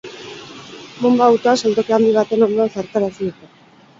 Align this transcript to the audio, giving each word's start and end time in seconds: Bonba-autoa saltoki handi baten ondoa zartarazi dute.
Bonba-autoa 1.01 1.53
saltoki 1.61 1.95
handi 1.97 2.15
baten 2.17 2.45
ondoa 2.47 2.67
zartarazi 2.79 3.21
dute. 3.29 3.53